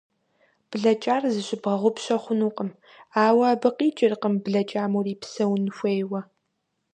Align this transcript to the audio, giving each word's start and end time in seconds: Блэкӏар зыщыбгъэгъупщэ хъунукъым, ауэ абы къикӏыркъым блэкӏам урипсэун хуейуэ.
Блэкӏар 0.69 1.23
зыщыбгъэгъупщэ 1.33 2.15
хъунукъым, 2.21 2.69
ауэ 3.25 3.45
абы 3.53 3.69
къикӏыркъым 3.77 4.35
блэкӏам 4.45 4.91
урипсэун 4.97 5.63
хуейуэ. 5.75 6.21